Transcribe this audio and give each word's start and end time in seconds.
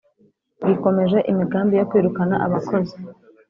Gikomeje 0.67 1.17
imigambi 1.31 1.73
yo 1.79 1.87
kwirukana 1.89 2.35
abakozi 2.45 2.95